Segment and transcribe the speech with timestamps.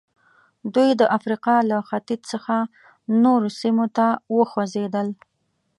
[0.73, 2.55] دوی د افریقا له ختیځ څخه
[3.23, 5.07] نورو سیمو ته وخوځېدل.